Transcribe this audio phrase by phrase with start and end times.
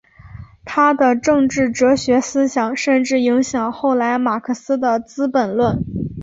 [0.65, 5.77] 他的政治哲学思想甚至影响后来马克思的资本论。